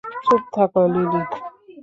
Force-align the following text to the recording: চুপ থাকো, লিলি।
চুপ 0.23 0.41
থাকো, 0.53 0.81
লিলি। 0.93 1.21